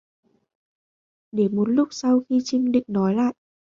[1.31, 3.33] Để một lúc sau khi trinh định gọi lại